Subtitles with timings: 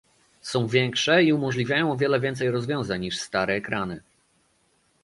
[0.41, 4.01] Są większe i umożliwiają o wiele więcej rozwiązań niż stare ekrany